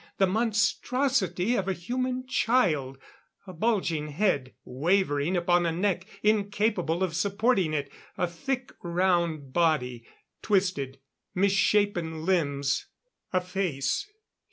The 0.17 0.25
monstrosity 0.25 1.55
of 1.55 1.67
a 1.67 1.73
human 1.73 2.25
child; 2.25 2.97
a 3.45 3.53
bulging 3.53 4.07
head, 4.07 4.55
wavering 4.65 5.37
upon 5.37 5.67
a 5.67 5.71
neck 5.71 6.07
incapable 6.23 7.03
of 7.03 7.15
supporting 7.15 7.71
it; 7.75 7.91
a 8.17 8.25
thick 8.25 8.71
round 8.81 9.53
body; 9.53 10.07
twisted, 10.41 10.97
misshapen 11.35 12.25
limbs. 12.25 12.87
A 13.31 13.39
face 13.41 14.07